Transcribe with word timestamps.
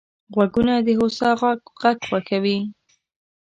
غوږونه 0.33 0.73
د 0.85 0.87
هوسا 0.99 1.29
غږ 1.81 1.97
خوښوي 2.07 2.57